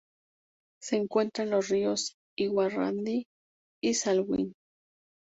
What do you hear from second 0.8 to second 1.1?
Se